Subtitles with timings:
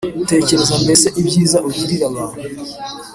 [0.29, 2.43] tekereza mbese ibyiza ugirira abantu: